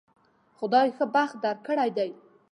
[0.59, 2.11] خدای ښه بخت درکړی دی